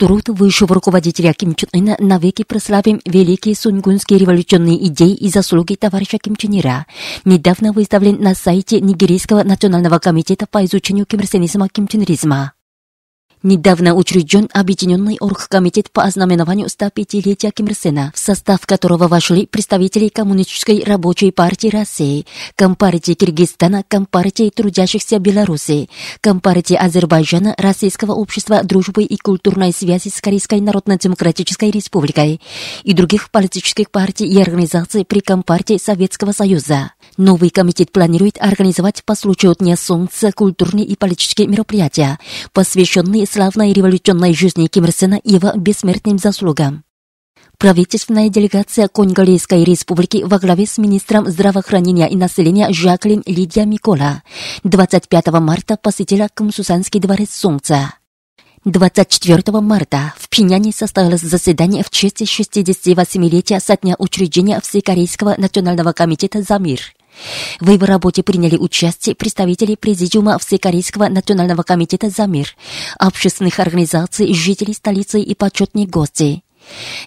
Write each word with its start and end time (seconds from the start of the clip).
Труд 0.00 0.30
высшего 0.30 0.74
руководителя 0.74 1.34
Ким 1.34 1.54
Чен 1.54 1.68
Ына 1.74 1.94
навеки 1.98 2.42
прославим 2.42 3.02
великие 3.04 3.54
сунгунские 3.54 4.18
революционные 4.18 4.86
идеи 4.86 5.12
и 5.12 5.28
заслуги 5.28 5.74
товарища 5.74 6.16
Ким 6.16 6.36
Чен 6.36 6.58
Ира. 6.58 6.86
Недавно 7.26 7.72
выставлен 7.72 8.16
на 8.18 8.34
сайте 8.34 8.80
Нигерийского 8.80 9.42
национального 9.42 9.98
комитета 9.98 10.46
по 10.50 10.64
изучению 10.64 11.04
кимрсенизма 11.04 11.68
Ким 11.68 11.86
Чен 11.86 12.02
Ризма. 12.02 12.54
Недавно 13.42 13.94
учрежден 13.94 14.50
Объединенный 14.52 15.16
оргкомитет 15.18 15.90
по 15.90 16.02
ознаменованию 16.02 16.66
105-летия 16.66 17.50
Ким 17.52 17.68
Ир 17.68 17.74
Сена, 17.74 18.12
в 18.14 18.18
состав 18.18 18.66
которого 18.66 19.08
вошли 19.08 19.46
представители 19.46 20.08
Коммунистической 20.08 20.84
рабочей 20.84 21.30
партии 21.30 21.68
России, 21.68 22.26
Компартии 22.54 23.14
Киргизстана, 23.14 23.82
Компартии 23.88 24.52
трудящихся 24.54 25.18
Беларуси, 25.18 25.88
Компартии 26.20 26.76
Азербайджана, 26.76 27.54
Российского 27.56 28.12
общества 28.12 28.62
дружбы 28.62 29.04
и 29.04 29.16
культурной 29.16 29.72
связи 29.72 30.10
с 30.10 30.20
Корейской 30.20 30.60
Народно-Демократической 30.60 31.70
Республикой 31.70 32.42
и 32.84 32.92
других 32.92 33.30
политических 33.30 33.90
партий 33.90 34.26
и 34.26 34.38
организаций 34.38 35.06
при 35.06 35.20
Компартии 35.20 35.78
Советского 35.82 36.32
Союза. 36.32 36.92
Новый 37.16 37.48
комитет 37.48 37.90
планирует 37.90 38.36
организовать 38.38 39.02
по 39.04 39.14
случаю 39.14 39.54
Дня 39.58 39.78
Солнца 39.78 40.30
культурные 40.30 40.84
и 40.84 40.94
политические 40.94 41.48
мероприятия, 41.48 42.18
посвященные 42.52 43.26
славной 43.30 43.72
революционной 43.72 44.34
жизни 44.34 44.66
Ким 44.66 44.84
Ир 44.84 44.92
Сена 44.92 45.14
и 45.14 45.34
его 45.34 45.52
бессмертным 45.54 46.18
заслугам. 46.18 46.84
Правительственная 47.58 48.28
делегация 48.30 48.88
Конголийской 48.88 49.64
республики 49.64 50.22
во 50.24 50.38
главе 50.38 50.66
с 50.66 50.78
министром 50.78 51.28
здравоохранения 51.28 52.08
и 52.08 52.16
населения 52.16 52.72
Жаклин 52.72 53.22
Лидия 53.26 53.66
Микола 53.66 54.22
25 54.64 55.26
марта 55.40 55.76
посетила 55.76 56.28
Камсусанский 56.32 57.00
дворец 57.00 57.30
Солнца. 57.34 57.94
24 58.64 59.60
марта 59.60 60.14
в 60.18 60.28
Пиняне 60.28 60.72
состоялось 60.72 61.20
заседание 61.20 61.84
в 61.84 61.90
честь 61.90 62.22
68-летия 62.22 63.60
со 63.60 63.76
дня 63.76 63.94
учреждения 63.98 64.60
Всекорейского 64.60 65.34
национального 65.38 65.92
комитета 65.92 66.42
«За 66.42 66.58
мир». 66.58 66.80
В 67.60 67.70
его 67.70 67.86
работе 67.86 68.22
приняли 68.22 68.56
участие 68.56 69.14
представители 69.14 69.74
Президиума 69.74 70.38
Всекорейского 70.38 71.08
национального 71.08 71.62
комитета 71.62 72.10
«За 72.10 72.26
мир», 72.26 72.54
общественных 72.98 73.58
организаций, 73.60 74.32
жителей 74.34 74.74
столицы 74.74 75.20
и 75.20 75.34
почетные 75.34 75.86
гости. 75.86 76.42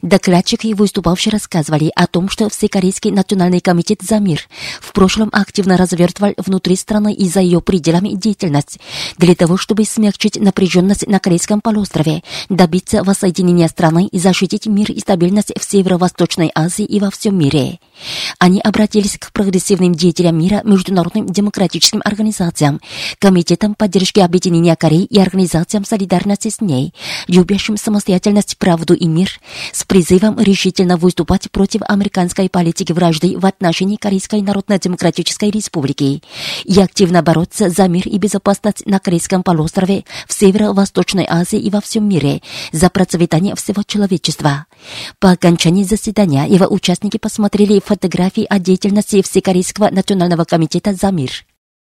Докладчики 0.02 0.68
и 0.68 0.74
выступавшие 0.74 1.32
рассказывали 1.32 1.92
о 1.96 2.08
том, 2.08 2.30
что 2.30 2.50
Всекорейский 2.50 3.12
национальный 3.12 3.62
комитет 3.62 4.02
«За 4.02 4.20
мир» 4.20 4.48
в 4.82 4.92
прошлом 4.92 5.30
активно 5.32 5.78
развертывал 5.78 6.34
внутри 6.38 6.76
страны 6.76 7.14
и 7.14 7.30
за 7.30 7.40
ее 7.40 7.62
пределами 7.62 8.10
деятельность 8.10 8.80
для 9.18 9.36
того, 9.36 9.58
чтобы 9.58 9.86
смягчить 9.86 10.40
напряженность 10.40 11.08
на 11.08 11.20
Корейском 11.20 11.62
полуострове, 11.62 12.24
добиться 12.50 13.04
воссоединения 13.04 13.68
страны 13.68 14.08
и 14.12 14.20
защитить 14.20 14.66
мир 14.66 14.92
и 14.92 15.00
стабильность 15.00 15.54
в 15.58 15.64
Северо-Восточной 15.64 16.52
Азии 16.54 16.86
и 16.86 17.00
во 17.00 17.10
всем 17.10 17.38
мире. 17.38 17.80
Они 18.40 18.60
обратились 18.60 19.18
к 19.18 19.32
прогрессивным 19.32 19.96
деятелям 19.96 20.38
мира, 20.38 20.62
международным 20.64 21.28
демократическим 21.28 22.02
организациям, 22.04 22.82
комитетам 23.20 23.76
поддержки 23.76 24.20
объединения 24.20 24.76
Кореи 24.76 25.06
и 25.06 25.20
организациям 25.20 25.86
солидарности 25.86 26.50
с 26.50 26.62
ней, 26.62 26.94
любящим 27.28 27.78
самостоятельность, 27.78 28.58
правду 28.58 28.94
и 28.94 29.08
мир, 29.08 29.30
с 29.72 29.84
призывом 29.84 30.40
решительно 30.40 30.98
выступать 30.98 31.50
против 31.52 31.82
американской 31.88 32.50
политики 32.50 32.92
вражды 32.92 33.38
в 33.38 33.46
отношении 33.46 33.98
Корейской 33.98 34.42
Народно-Демократической 34.42 35.50
Республики 35.50 36.22
и 36.64 36.80
активно 36.80 37.22
бороться 37.22 37.70
за 37.70 37.88
мир 37.88 38.08
и 38.08 38.18
безопасность 38.18 38.86
на 38.86 39.00
Корейском 39.00 39.44
полуострове, 39.44 40.06
в 40.28 40.34
Северо-Восточной 40.34 41.26
Азии 41.30 41.60
и 41.60 41.70
во 41.70 41.82
всем 41.82 42.08
мире, 42.08 42.42
за 42.72 42.90
процветание 42.90 43.56
всего 43.56 43.84
человечества. 43.84 44.66
По 45.20 45.32
окончании 45.32 45.84
заседания 45.84 46.46
его 46.46 46.66
участники 46.66 47.18
посмотрели 47.18 47.80
фотографии 47.84 48.46
о 48.50 48.60
деятельности 48.60 49.22
Всекорейского 49.22 49.90
национального 49.90 50.46
комитета 50.46 50.94
«За 50.94 51.12
мир». 51.12 51.46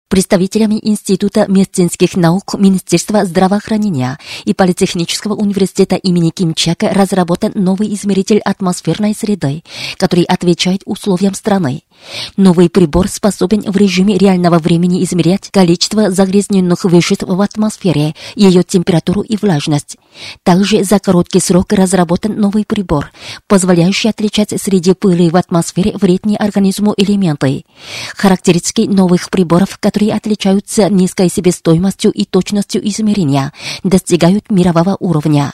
Представителями 0.09 0.79
Института 0.81 1.45
медицинских 1.49 2.15
наук 2.15 2.53
Министерства 2.57 3.25
здравоохранения 3.25 4.17
и 4.45 4.53
Политехнического 4.53 5.33
университета 5.33 5.97
имени 5.97 6.29
Ким 6.29 6.53
Чака 6.53 6.93
разработан 6.93 7.51
новый 7.55 7.93
измеритель 7.93 8.39
атмосферной 8.39 9.13
среды, 9.13 9.63
который 9.97 10.23
отвечает 10.23 10.83
условиям 10.85 11.33
страны. 11.33 11.83
Новый 12.37 12.69
прибор 12.69 13.07
способен 13.07 13.61
в 13.61 13.75
режиме 13.75 14.17
реального 14.17 14.59
времени 14.59 15.03
измерять 15.03 15.49
количество 15.51 16.11
загрязненных 16.11 16.85
веществ 16.85 17.23
в 17.27 17.41
атмосфере, 17.41 18.15
ее 18.35 18.63
температуру 18.63 19.21
и 19.21 19.37
влажность. 19.37 19.97
Также 20.43 20.83
за 20.83 20.99
короткий 20.99 21.39
срок 21.39 21.73
разработан 21.73 22.39
новый 22.39 22.65
прибор, 22.65 23.11
позволяющий 23.47 24.09
отличать 24.09 24.53
среди 24.61 24.93
пыли 24.93 25.29
в 25.29 25.35
атмосфере 25.35 25.93
вредные 25.97 26.37
организму 26.37 26.93
элементы. 26.97 27.65
Характеристики 28.15 28.81
новых 28.81 29.29
приборов, 29.29 29.77
которые 29.79 30.13
отличаются 30.13 30.89
низкой 30.89 31.29
себестоимостью 31.29 32.11
и 32.11 32.25
точностью 32.25 32.87
измерения, 32.87 33.53
достигают 33.83 34.49
мирового 34.49 34.97
уровня. 34.99 35.53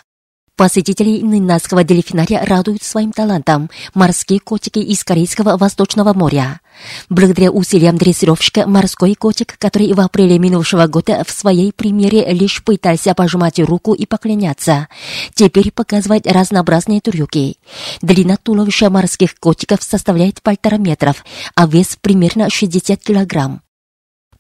Посетители 0.56 1.20
Ныннасского 1.22 1.84
дельфинария 1.84 2.46
радуют 2.46 2.84
своим 2.84 3.12
талантом 3.12 3.72
морские 3.96 4.40
котики 4.40 4.78
из 4.78 5.04
Корейского 5.04 5.58
Восточного 5.58 6.14
моря. 6.14 6.62
Благодаря 7.10 7.50
усилиям 7.50 7.98
дрессировщика 7.98 8.68
морской 8.68 9.16
котик, 9.16 9.58
который 9.58 9.92
в 9.94 10.00
апреле 10.00 10.38
минувшего 10.38 10.86
года 10.86 11.24
в 11.26 11.32
своей 11.32 11.74
премьере 11.74 12.32
лишь 12.32 12.64
пытался 12.64 13.16
пожимать 13.16 13.60
руку 13.60 13.96
и 13.96 14.06
поклоняться, 14.06 14.90
теперь 15.34 15.72
показывает 15.72 16.28
разнообразные 16.32 17.02
трюки. 17.02 17.58
Длина 18.04 18.38
туловища 18.38 18.92
морских 18.92 19.40
котиков 19.40 19.82
составляет 19.82 20.44
полтора 20.44 20.78
метров, 20.78 21.26
а 21.56 21.66
вес 21.66 21.98
примерно 22.00 22.52
60 22.52 23.02
килограмм. 23.02 23.64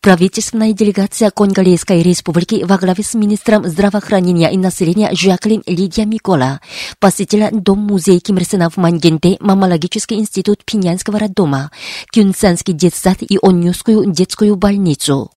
Правительственная 0.03 0.73
делегация 0.73 1.31
Конголийской 1.31 2.01
республики 2.03 2.65
во 2.65 2.77
главе 2.77 3.05
с 3.05 3.13
министром 3.13 3.63
здравоохранения 3.63 4.51
и 4.51 4.57
населения 4.57 5.09
Жаклин 5.13 5.63
Лидия 5.65 6.03
Микола 6.03 6.59
посетила 6.99 7.47
дом-музей 7.53 8.19
Ким 8.19 8.35
Ир 8.35 8.69
в 8.69 8.75
Мангенте, 8.75 9.37
Маммологический 9.39 10.17
институт 10.17 10.65
Пинянского 10.65 11.19
роддома, 11.19 11.71
Кюнсанский 12.11 12.73
детсад 12.73 13.19
и 13.21 13.39
Оннюскую 13.41 14.11
детскую 14.11 14.57
больницу. 14.57 15.31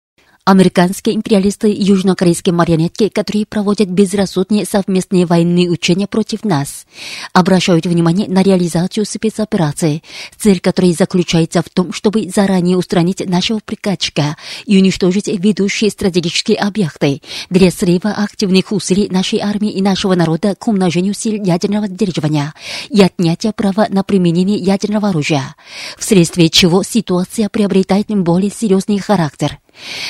Американские 0.48 1.16
империалисты 1.16 1.74
южнокорейские 1.76 2.54
марионетки, 2.54 3.08
которые 3.08 3.46
проводят 3.46 3.88
безрассудные 3.88 4.64
совместные 4.64 5.26
военные 5.26 5.68
учения 5.68 6.06
против 6.06 6.44
нас, 6.44 6.86
обращают 7.32 7.84
внимание 7.84 8.28
на 8.28 8.44
реализацию 8.44 9.06
спецоперации, 9.06 10.04
цель 10.38 10.60
которой 10.60 10.92
заключается 10.92 11.62
в 11.62 11.68
том, 11.68 11.92
чтобы 11.92 12.30
заранее 12.32 12.76
устранить 12.76 13.28
нашего 13.28 13.58
приказчика 13.58 14.36
и 14.66 14.78
уничтожить 14.78 15.26
ведущие 15.26 15.90
стратегические 15.90 16.58
объекты 16.58 17.22
для 17.50 17.72
срыва 17.72 18.12
активных 18.12 18.70
усилий 18.70 19.08
нашей 19.08 19.40
армии 19.40 19.72
и 19.72 19.82
нашего 19.82 20.14
народа 20.14 20.54
к 20.54 20.68
умножению 20.68 21.14
сил 21.14 21.42
ядерного 21.42 21.88
сдерживания 21.88 22.54
и 22.88 23.02
отнятия 23.02 23.50
права 23.50 23.88
на 23.90 24.04
применение 24.04 24.58
ядерного 24.58 25.08
оружия, 25.08 25.56
вследствие 25.98 26.50
чего 26.50 26.84
ситуация 26.84 27.48
приобретает 27.48 28.06
более 28.06 28.52
серьезный 28.52 29.00
характер 29.00 29.58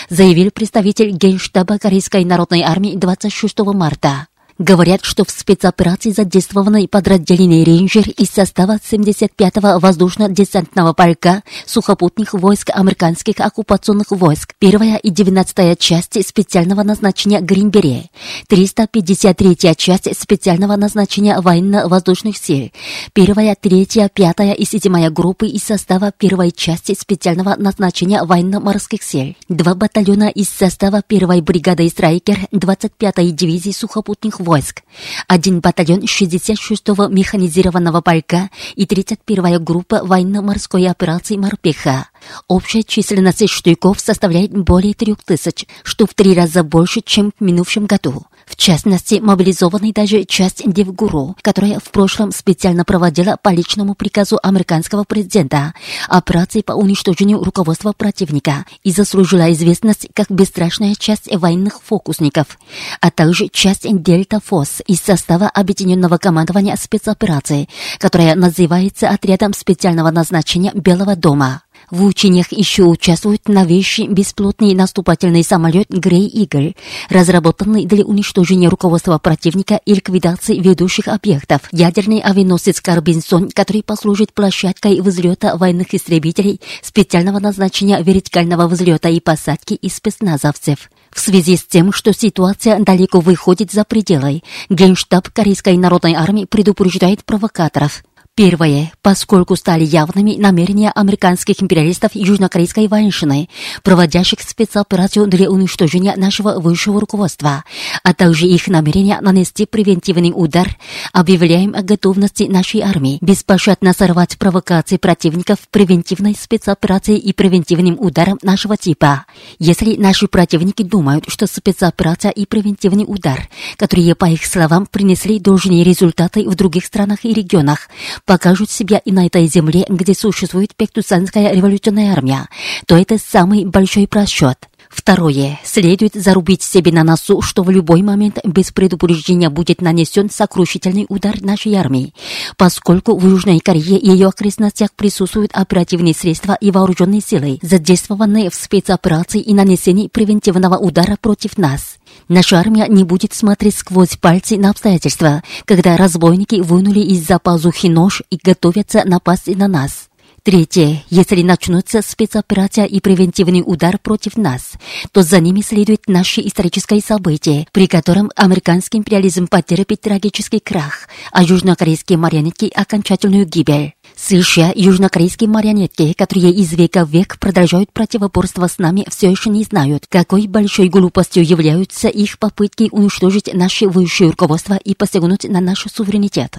заявил 0.08 0.50
представитель 0.50 1.10
Генштаба 1.10 1.78
Корейской 1.78 2.24
народной 2.24 2.62
армии 2.62 2.96
26 2.96 3.58
марта. 3.74 4.28
Говорят, 4.58 5.04
что 5.04 5.26
в 5.26 5.30
спецоперации 5.30 6.12
задействованы 6.12 6.88
подразделение 6.88 7.62
«Рейнджер» 7.62 8.08
из 8.08 8.30
состава 8.30 8.78
75-го 8.78 9.78
воздушно-десантного 9.78 10.94
полка 10.94 11.42
сухопутных 11.66 12.32
войск 12.32 12.70
американских 12.72 13.34
оккупационных 13.40 14.12
войск, 14.12 14.54
первая 14.58 14.96
и 14.96 15.10
19-я 15.10 15.76
части 15.76 16.22
специального 16.22 16.82
назначения 16.84 17.40
Гринбери, 17.40 18.10
353-я 18.48 19.74
часть 19.74 20.18
специального 20.18 20.76
назначения 20.76 21.38
военно-воздушных 21.38 22.38
сил, 22.38 22.70
первая, 23.12 23.54
третья, 23.60 24.08
пятая 24.08 24.54
и 24.54 24.64
седьмая 24.64 25.10
группы 25.10 25.48
из 25.48 25.64
состава 25.64 26.12
первой 26.16 26.50
части 26.50 26.96
специального 26.98 27.56
назначения 27.58 28.24
военно-морских 28.24 29.02
сил, 29.02 29.36
два 29.50 29.74
батальона 29.74 30.30
из 30.30 30.48
состава 30.48 31.02
первой 31.02 31.42
бригады 31.42 31.86
«Страйкер» 31.90 32.48
25-й 32.52 33.32
дивизии 33.32 33.72
сухопутных 33.72 34.45
войск, 34.46 34.82
один 35.26 35.60
батальон 35.60 36.00
66-го 36.00 37.08
механизированного 37.08 38.00
полка 38.00 38.48
и 38.76 38.84
31-я 38.84 39.58
группа 39.58 40.04
военно-морской 40.04 40.88
операции 40.88 41.36
«Морпеха». 41.36 42.08
Общая 42.48 42.82
численность 42.82 43.48
штыков 43.48 44.00
составляет 44.00 44.56
более 44.56 44.94
трех 44.94 45.22
тысяч, 45.24 45.66
что 45.82 46.06
в 46.06 46.14
три 46.14 46.34
раза 46.34 46.62
больше, 46.62 47.00
чем 47.00 47.32
в 47.38 47.44
минувшем 47.44 47.86
году. 47.86 48.24
В 48.46 48.54
частности, 48.54 49.16
мобилизованы 49.16 49.92
даже 49.92 50.24
часть 50.24 50.62
Девгуру, 50.64 51.36
которая 51.42 51.80
в 51.80 51.90
прошлом 51.90 52.30
специально 52.30 52.84
проводила 52.84 53.36
по 53.42 53.48
личному 53.48 53.96
приказу 53.96 54.38
американского 54.40 55.02
президента 55.02 55.74
операции 56.08 56.62
по 56.62 56.72
уничтожению 56.72 57.42
руководства 57.42 57.92
противника 57.92 58.64
и 58.84 58.92
заслужила 58.92 59.52
известность 59.52 60.08
как 60.14 60.30
бесстрашная 60.30 60.94
часть 60.94 61.28
военных 61.34 61.82
фокусников, 61.82 62.58
а 63.00 63.10
также 63.10 63.48
часть 63.48 63.84
Дельта 64.02 64.40
Фос 64.44 64.80
из 64.86 65.00
состава 65.00 65.48
Объединенного 65.48 66.18
командования 66.18 66.76
спецоперации, 66.76 67.68
которая 67.98 68.36
называется 68.36 69.08
отрядом 69.08 69.54
специального 69.54 70.12
назначения 70.12 70.70
Белого 70.72 71.16
дома. 71.16 71.62
В 71.90 72.04
учениях 72.04 72.50
еще 72.50 72.82
участвует 72.82 73.48
новейший 73.48 74.08
бесплотный 74.08 74.74
наступательный 74.74 75.44
самолет 75.44 75.88
«Грей 75.88 76.26
Игл», 76.26 76.74
разработанный 77.10 77.86
для 77.86 78.04
уничтожения 78.04 78.68
руководства 78.68 79.18
противника 79.18 79.80
и 79.84 79.94
ликвидации 79.94 80.58
ведущих 80.58 81.06
объектов. 81.06 81.60
Ядерный 81.70 82.18
авианосец 82.18 82.80
«Карбинсон», 82.80 83.50
который 83.50 83.84
послужит 83.84 84.32
площадкой 84.32 85.00
взлета 85.00 85.56
военных 85.56 85.94
истребителей 85.94 86.60
специального 86.82 87.38
назначения 87.38 88.02
вертикального 88.02 88.66
взлета 88.66 89.08
и 89.08 89.20
посадки 89.20 89.74
и 89.74 89.88
спецназовцев. 89.88 90.90
В 91.12 91.20
связи 91.20 91.56
с 91.56 91.64
тем, 91.64 91.92
что 91.92 92.12
ситуация 92.12 92.80
далеко 92.80 93.20
выходит 93.20 93.70
за 93.70 93.84
пределы, 93.84 94.42
Генштаб 94.68 95.30
Корейской 95.30 95.76
народной 95.76 96.14
армии 96.14 96.46
предупреждает 96.46 97.24
провокаторов– 97.24 98.02
Первое, 98.36 98.92
поскольку 99.00 99.56
стали 99.56 99.82
явными 99.82 100.36
намерения 100.36 100.92
американских 100.94 101.62
империалистов 101.62 102.14
южнокорейской 102.14 102.86
военщины, 102.86 103.48
проводящих 103.82 104.42
спецоперацию 104.42 105.26
для 105.26 105.50
уничтожения 105.50 106.14
нашего 106.16 106.60
высшего 106.60 107.00
руководства, 107.00 107.64
а 108.02 108.12
также 108.12 108.44
их 108.44 108.68
намерения 108.68 109.18
нанести 109.22 109.64
превентивный 109.64 110.32
удар, 110.34 110.76
объявляем 111.14 111.74
о 111.74 111.80
готовности 111.80 112.42
нашей 112.42 112.82
армии 112.82 113.16
беспощадно 113.22 113.94
сорвать 113.94 114.36
провокации 114.36 114.98
противников 114.98 115.60
превентивной 115.70 116.36
спецоперации 116.38 117.16
и 117.16 117.32
превентивным 117.32 117.96
ударом 117.98 118.38
нашего 118.42 118.76
типа. 118.76 119.24
Если 119.58 119.96
наши 119.96 120.28
противники 120.28 120.82
думают, 120.82 121.24
что 121.28 121.46
спецоперация 121.46 122.32
и 122.32 122.44
превентивный 122.44 123.06
удар, 123.08 123.48
которые, 123.78 124.14
по 124.14 124.26
их 124.26 124.44
словам, 124.44 124.84
принесли 124.84 125.38
должные 125.40 125.84
результаты 125.84 126.46
в 126.46 126.54
других 126.54 126.84
странах 126.84 127.24
и 127.24 127.32
регионах, 127.32 127.88
покажут 128.26 128.70
себя 128.70 128.98
и 128.98 129.12
на 129.12 129.26
этой 129.26 129.46
земле, 129.46 129.86
где 129.88 130.12
существует 130.14 130.76
Пектусанская 130.76 131.52
революционная 131.52 132.12
армия, 132.12 132.48
то 132.86 132.96
это 132.96 133.16
самый 133.18 133.64
большой 133.64 134.06
просчет. 134.06 134.58
Второе. 134.96 135.60
Следует 135.62 136.14
зарубить 136.14 136.62
себе 136.62 136.90
на 136.90 137.04
носу, 137.04 137.42
что 137.42 137.62
в 137.62 137.70
любой 137.70 138.00
момент 138.00 138.38
без 138.44 138.72
предупреждения 138.72 139.50
будет 139.50 139.82
нанесен 139.82 140.30
сокрушительный 140.30 141.04
удар 141.10 141.40
нашей 141.42 141.74
армии, 141.74 142.14
поскольку 142.56 143.14
в 143.14 143.24
Южной 143.24 143.60
Корее 143.60 143.98
и 143.98 144.10
ее 144.10 144.28
окрестностях 144.28 144.88
присутствуют 144.96 145.50
оперативные 145.52 146.14
средства 146.14 146.56
и 146.58 146.70
вооруженные 146.70 147.20
силы, 147.20 147.58
задействованные 147.60 148.48
в 148.48 148.54
спецоперации 148.54 149.42
и 149.42 149.52
нанесении 149.52 150.08
превентивного 150.08 150.78
удара 150.78 151.18
против 151.20 151.58
нас. 151.58 151.98
Наша 152.28 152.58
армия 152.58 152.86
не 152.88 153.04
будет 153.04 153.34
смотреть 153.34 153.76
сквозь 153.76 154.16
пальцы 154.16 154.56
на 154.56 154.70
обстоятельства, 154.70 155.42
когда 155.66 155.98
разбойники 155.98 156.56
вынули 156.56 157.00
из-за 157.00 157.38
пазухи 157.38 157.88
нож 157.88 158.22
и 158.30 158.38
готовятся 158.42 159.02
напасть 159.04 159.54
на 159.54 159.68
нас. 159.68 160.08
Третье. 160.46 161.02
Если 161.10 161.42
начнутся 161.42 162.02
спецоперация 162.02 162.84
и 162.84 163.00
превентивный 163.00 163.64
удар 163.66 163.98
против 163.98 164.36
нас, 164.36 164.74
то 165.10 165.22
за 165.22 165.40
ними 165.40 165.60
следует 165.60 166.06
наше 166.06 166.40
историческое 166.40 167.00
событие, 167.00 167.66
при 167.72 167.88
котором 167.88 168.30
американский 168.36 168.98
империализм 168.98 169.48
потерпит 169.48 170.02
трагический 170.02 170.60
крах, 170.60 171.08
а 171.32 171.42
южнокорейские 171.42 172.18
марионетки– 172.18 172.70
окончательную 172.76 173.44
гибель. 173.44 173.94
США 174.18 174.72
южнокорейские 174.74 175.48
марионетки, 175.50 176.14
которые 176.14 176.50
из 176.50 176.72
века 176.72 177.04
в 177.04 177.10
век 177.10 177.38
продолжают 177.38 177.92
противоборство 177.92 178.66
с 178.66 178.78
нами, 178.78 179.06
все 179.10 179.30
еще 179.30 179.50
не 179.50 179.62
знают, 179.62 180.06
какой 180.08 180.46
большой 180.46 180.88
глупостью 180.88 181.44
являются 181.44 182.08
их 182.08 182.38
попытки 182.38 182.88
уничтожить 182.90 183.52
наше 183.52 183.86
высшее 183.88 184.30
руководство 184.30 184.74
и 184.74 184.94
посягнуть 184.94 185.44
на 185.44 185.60
наш 185.60 185.84
суверенитет. 185.94 186.56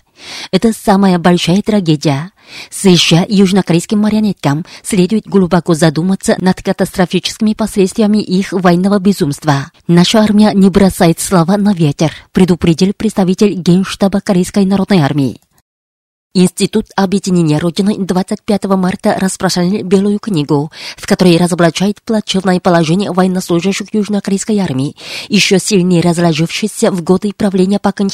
Это 0.51 0.71
самая 0.71 1.18
большая 1.18 1.63
трагедия. 1.63 2.31
США 2.69 3.25
южнокорейским 3.27 4.00
марионеткам 4.00 4.63
следует 4.83 5.25
глубоко 5.25 5.74
задуматься 5.74 6.36
над 6.38 6.62
катастрофическими 6.62 7.54
последствиями 7.54 8.19
их 8.19 8.54
военного 8.54 9.00
безумства. 9.00 9.71
Наша 9.88 10.19
армия 10.19 10.51
не 10.54 10.69
бросает 10.69 11.19
слова 11.19 11.57
на 11.57 11.74
ветер, 11.74 12.12
предупредил 12.31 12.94
представитель 12.95 13.56
Генштаба 13.56 14.21
Корейской 14.21 14.65
народной 14.65 15.00
армии. 15.00 15.42
Институт 16.39 16.86
объединения 16.95 17.57
Родины 17.57 17.95
25 17.98 18.66
марта 18.66 19.18
распространил 19.19 19.84
Белую 19.84 20.19
книгу, 20.19 20.72
в 20.95 21.07
которой 21.07 21.36
разоблачает 21.36 22.00
плачевное 22.04 22.60
положение 22.60 23.12
военнослужащих 23.12 23.92
южнокорейской 23.92 24.60
армии, 24.60 24.95
еще 25.30 25.57
сильнее 25.57 26.04
разложившейся 26.04 26.92
в 26.92 27.01
годы 27.01 27.34
правления 27.36 27.80
Пак 27.80 27.95
Кын 27.95 28.12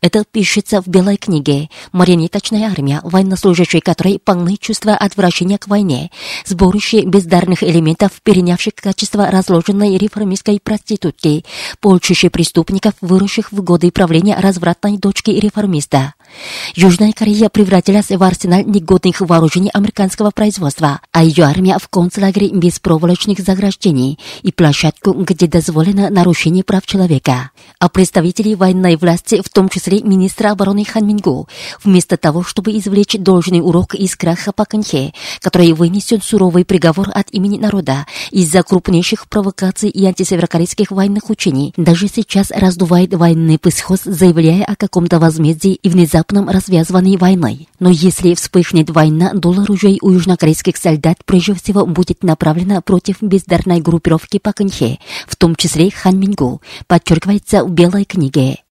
это 0.00 0.24
пишется 0.30 0.82
в 0.82 0.86
Белой 0.86 1.16
книге. 1.16 1.68
Марионеточная 1.92 2.68
армия, 2.68 3.00
военнослужащие 3.02 3.82
которой 3.82 4.18
полны 4.18 4.56
чувства 4.56 4.94
отвращения 4.94 5.58
к 5.58 5.68
войне, 5.68 6.10
сборище 6.44 7.02
бездарных 7.02 7.62
элементов, 7.62 8.12
перенявших 8.22 8.74
качество 8.74 9.30
разложенной 9.30 9.96
реформистской 9.96 10.60
проститутки, 10.62 11.44
полчища 11.80 12.30
преступников, 12.30 12.94
выросших 13.00 13.52
в 13.52 13.62
годы 13.62 13.90
правления 13.90 14.38
развратной 14.38 14.98
дочки 14.98 15.30
реформиста. 15.30 16.14
Южная 16.74 17.12
Корея 17.12 17.48
превратилась 17.48 18.10
в 18.10 18.22
арсенал 18.22 18.62
негодных 18.64 19.20
вооружений 19.20 19.70
американского 19.72 20.30
производства, 20.30 21.00
а 21.12 21.24
ее 21.24 21.44
армия 21.44 21.78
в 21.78 21.88
концлагере 21.88 22.50
без 22.50 22.78
проволочных 22.78 23.38
заграждений 23.40 24.18
и 24.42 24.52
площадку, 24.52 25.12
где 25.12 25.46
дозволено 25.46 26.10
нарушение 26.10 26.64
прав 26.64 26.86
человека. 26.86 27.50
А 27.78 27.88
представители 27.88 28.54
военной 28.54 28.96
власти 28.96 29.40
в 29.42 29.48
том 29.48 29.68
числе 29.68 30.02
министра 30.02 30.50
обороны 30.50 30.84
Хан 30.84 31.06
Мингу, 31.06 31.48
вместо 31.82 32.16
того, 32.16 32.42
чтобы 32.42 32.76
извлечь 32.76 33.16
должный 33.18 33.60
урок 33.60 33.94
из 33.94 34.16
краха 34.16 34.52
Паканхе, 34.52 35.12
который 35.40 35.72
вынесен 35.72 36.20
суровый 36.20 36.64
приговор 36.64 37.10
от 37.12 37.30
имени 37.32 37.58
народа 37.58 38.06
из-за 38.30 38.62
крупнейших 38.62 39.28
провокаций 39.28 39.88
и 39.88 40.04
антисеверокорейских 40.04 40.90
военных 40.90 41.30
учений, 41.30 41.72
даже 41.76 42.08
сейчас 42.08 42.50
раздувает 42.50 43.14
военный 43.14 43.58
психоз, 43.58 44.00
заявляя 44.04 44.64
о 44.64 44.76
каком-то 44.76 45.18
возмездии 45.18 45.74
и 45.74 45.88
внезапном 46.16 46.48
развязывании 46.48 47.16
войны. 47.16 47.68
Но 47.78 47.90
если 47.90 48.34
вспыхнет 48.34 48.88
война, 48.90 49.32
дуло 49.34 49.66
ружей 49.66 49.98
у 50.00 50.10
южнокорейских 50.10 50.76
солдат 50.76 51.18
прежде 51.26 51.54
всего 51.54 51.84
будет 51.84 52.22
направлено 52.22 52.80
против 52.80 53.20
бездарной 53.20 53.80
группировки 53.80 54.38
Паканхе, 54.38 54.98
в 55.28 55.36
том 55.36 55.54
числе 55.56 55.90
Хан 55.90 56.18
Мингу, 56.18 56.62
подчеркивается 56.86 57.64
в 57.64 57.70
Белой 57.70 58.04
книге. 58.04 58.65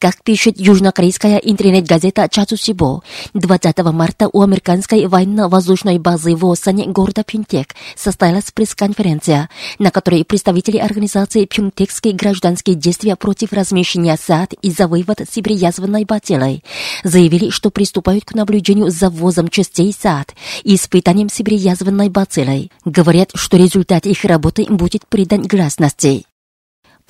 Как 0.00 0.22
пишет 0.24 0.58
южнокорейская 0.58 1.36
интернет-газета 1.36 2.26
Чацусибо, 2.30 3.02
20 3.34 3.78
марта 3.92 4.30
у 4.32 4.40
американской 4.40 5.06
военно-воздушной 5.06 5.98
базы 5.98 6.34
в 6.34 6.50
Осане 6.50 6.86
города 6.86 7.22
Пюнтек 7.22 7.74
состоялась 7.96 8.50
пресс-конференция, 8.50 9.50
на 9.78 9.90
которой 9.90 10.24
представители 10.24 10.78
организации 10.78 11.44
«Пюнтекские 11.44 12.14
гражданские 12.14 12.76
действия 12.76 13.14
против 13.14 13.52
размещения 13.52 14.16
САД 14.16 14.54
из-за 14.62 14.88
вывод 14.88 15.20
сибирязванной 15.30 16.06
бациллой 16.06 16.64
заявили, 17.04 17.50
что 17.50 17.68
приступают 17.68 18.24
к 18.24 18.32
наблюдению 18.34 18.88
за 18.88 19.10
ввозом 19.10 19.48
частей 19.48 19.92
САД 19.92 20.34
и 20.64 20.76
испытанием 20.76 21.28
сибирязванной 21.28 22.08
бациллой. 22.08 22.70
Говорят, 22.86 23.32
что 23.34 23.58
результат 23.58 24.06
их 24.06 24.24
работы 24.24 24.64
будет 24.64 25.06
придан 25.06 25.42
гласности. 25.42 26.24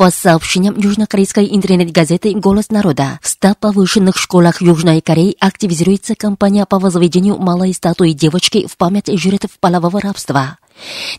По 0.00 0.10
сообщениям 0.10 0.78
южнокорейской 0.78 1.54
интернет-газеты 1.54 2.32
«Голос 2.32 2.70
народа», 2.70 3.18
в 3.20 3.28
100 3.28 3.56
повышенных 3.60 4.16
школах 4.16 4.62
Южной 4.62 5.02
Кореи 5.02 5.36
активизируется 5.38 6.14
кампания 6.14 6.64
по 6.64 6.78
возведению 6.78 7.36
малой 7.36 7.74
статуи 7.74 8.12
девочки 8.12 8.66
в 8.66 8.78
память 8.78 9.08
жертв 9.20 9.50
полового 9.60 10.00
рабства. 10.00 10.56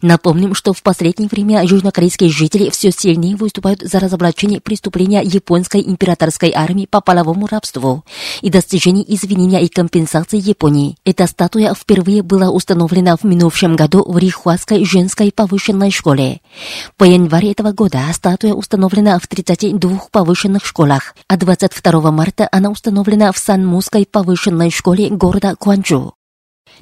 Напомним, 0.01 0.55
что 0.55 0.73
в 0.73 0.81
последнее 0.83 1.29
время 1.29 1.63
южнокорейские 1.63 2.29
жители 2.29 2.69
все 2.69 2.91
сильнее 2.91 3.35
выступают 3.35 3.81
за 3.81 3.99
разоблачение 3.99 4.61
преступления 4.61 5.21
японской 5.23 5.81
императорской 5.81 6.51
армии 6.55 6.87
по 6.89 7.01
половому 7.01 7.47
рабству 7.47 8.03
и 8.41 8.49
достижение 8.49 9.03
извинения 9.13 9.61
и 9.61 9.67
компенсации 9.67 10.39
Японии. 10.39 10.95
Эта 11.05 11.27
статуя 11.27 11.73
впервые 11.73 12.23
была 12.23 12.49
установлена 12.49 13.15
в 13.17 13.23
минувшем 13.23 13.75
году 13.75 14.03
в 14.05 14.17
Рихуаской 14.17 14.85
женской 14.85 15.31
повышенной 15.31 15.91
школе. 15.91 16.41
По 16.97 17.03
январе 17.03 17.51
этого 17.51 17.71
года 17.71 18.01
статуя 18.13 18.53
установлена 18.53 19.19
в 19.19 19.27
32 19.27 20.07
повышенных 20.11 20.65
школах, 20.65 21.15
а 21.27 21.37
22 21.37 22.11
марта 22.11 22.47
она 22.51 22.69
установлена 22.69 23.31
в 23.31 23.37
Санмусской 23.37 24.05
повышенной 24.05 24.71
школе 24.71 25.09
города 25.09 25.55
Куанчжу. 25.55 26.13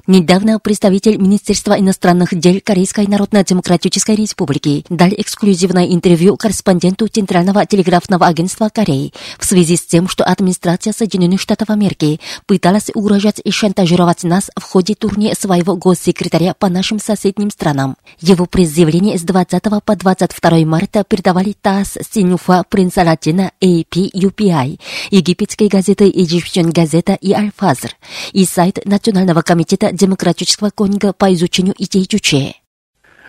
Недавно 0.06 0.58
представитель 0.58 1.18
Министерства 1.18 1.78
иностранных 1.78 2.38
дел 2.38 2.60
Корейской 2.64 3.06
Народно-Демократической 3.06 4.14
Республики 4.14 4.84
дал 4.88 5.10
эксклюзивное 5.10 5.86
интервью 5.86 6.36
корреспонденту 6.36 7.06
Центрального 7.06 7.66
телеграфного 7.66 8.26
агентства 8.26 8.70
Кореи 8.72 9.12
в 9.38 9.44
связи 9.44 9.76
с 9.76 9.84
тем, 9.84 10.08
что 10.08 10.24
администрация 10.24 10.92
Соединенных 10.92 11.40
Штатов 11.40 11.70
Америки 11.70 12.18
пыталась 12.46 12.90
угрожать 12.94 13.40
и 13.44 13.50
шантажировать 13.50 14.24
нас 14.24 14.50
в 14.56 14.62
ходе 14.62 14.94
турне 14.94 15.34
своего 15.34 15.76
госсекретаря 15.76 16.54
по 16.54 16.68
нашим 16.68 16.98
соседним 16.98 17.50
странам. 17.50 17.96
Его 18.20 18.46
предъявление 18.46 19.18
с 19.18 19.22
20 19.22 19.62
по 19.84 19.96
22 19.96 20.64
марта 20.64 21.04
передавали 21.04 21.54
ТАСС, 21.60 21.98
Синюфа, 22.10 22.64
Принц 22.68 22.96
Алатина, 22.96 23.52
AP, 23.60 24.12
UPI, 24.12 24.80
египетские 25.10 25.68
газеты 25.68 26.08
Egyptian 26.10 26.72
Газета 26.72 27.14
и 27.14 27.32
Аль-Фазр 27.32 27.94
и 28.32 28.44
сайт 28.44 28.78
Национального 28.84 29.42
комитета 29.42 29.89
демократического 29.92 30.70
конинга 30.70 31.12
по 31.12 31.32
изучению 31.32 31.74
идей 31.78 32.06
Чуче. 32.06 32.54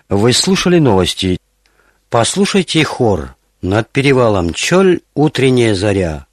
Вы 0.10 0.34
слушали 0.34 0.80
новости. 0.80 1.38
Послушайте 2.10 2.84
хор. 2.84 3.36
Над 3.62 3.89
перевалом 3.89 4.53
Чоль 4.53 5.01
утренняя 5.13 5.75
заря. 5.75 6.25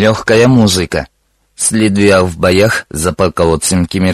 Легкая 0.00 0.48
музыка. 0.48 1.08
Следуя 1.54 2.22
в 2.22 2.38
боях 2.38 2.86
за 2.88 3.12
полководцем 3.12 3.84
Ким 3.84 4.10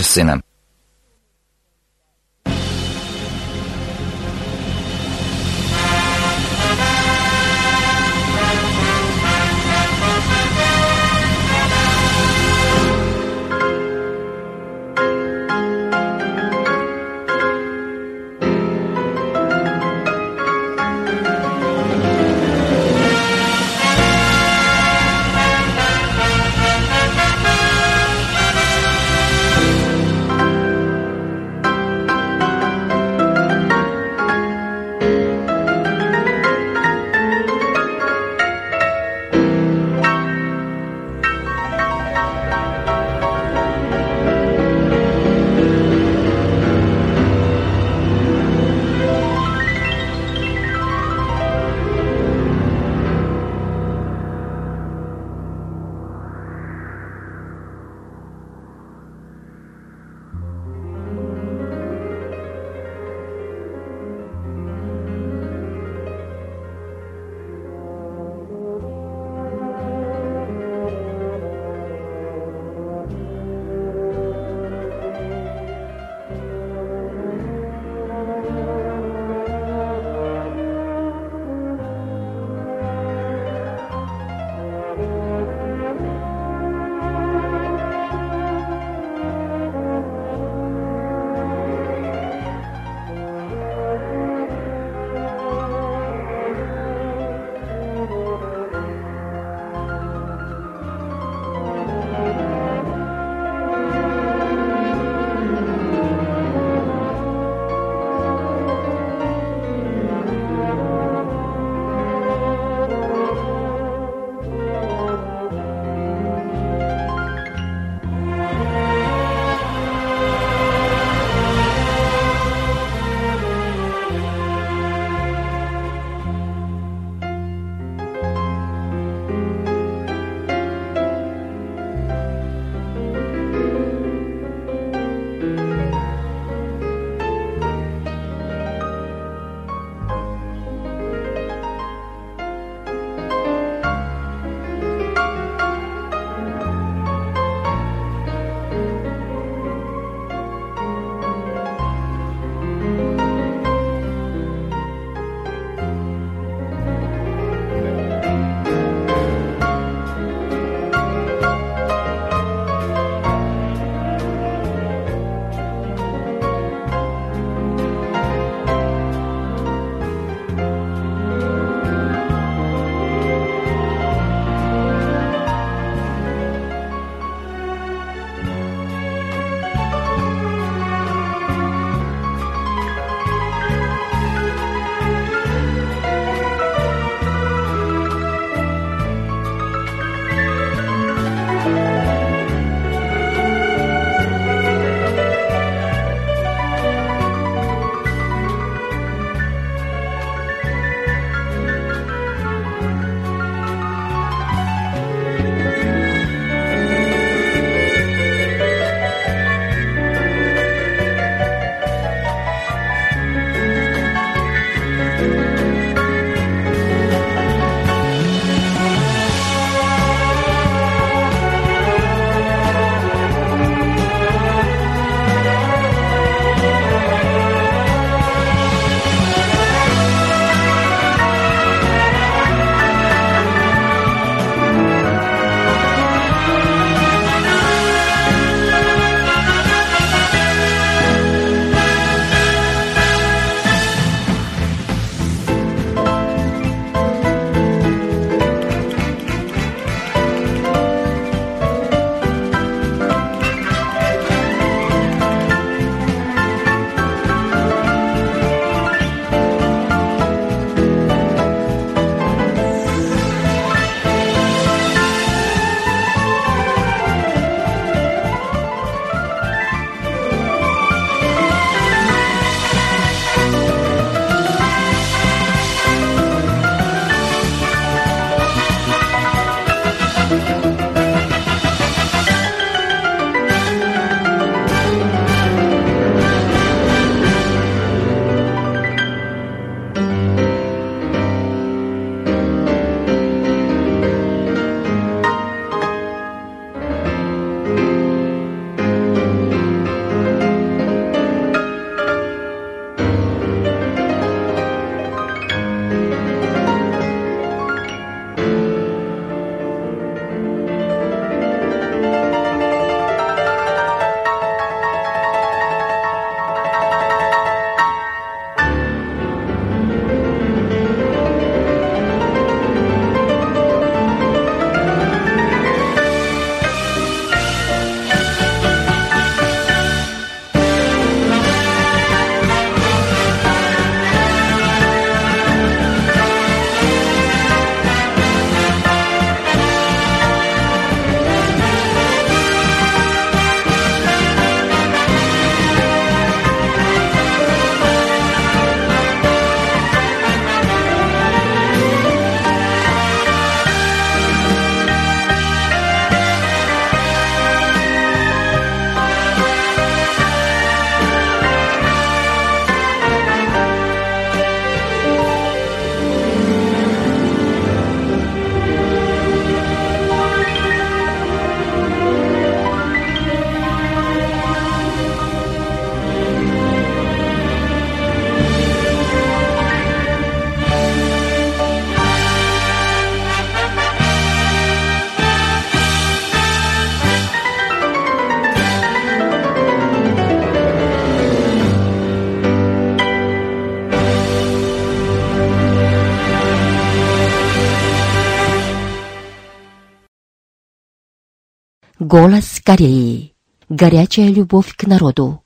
Голос 402.19 402.63
Кореи. 402.65 403.35
Горячая 403.69 404.29
любовь 404.29 404.75
к 404.75 404.87
народу. 404.87 405.43